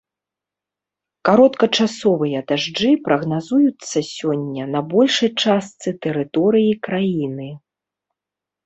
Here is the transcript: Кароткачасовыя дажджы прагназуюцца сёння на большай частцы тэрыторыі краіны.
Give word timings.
Кароткачасовыя 1.27 2.39
дажджы 2.51 2.91
прагназуюцца 3.09 3.97
сёння 4.17 4.63
на 4.79 4.83
большай 4.95 5.29
частцы 5.45 5.89
тэрыторыі 6.09 6.73
краіны. 6.91 7.49